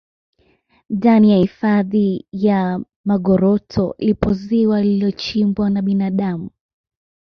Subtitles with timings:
[0.89, 6.49] ndani ya hifadhi ya magoroto lipo ziwa lililochimbwa na binadamu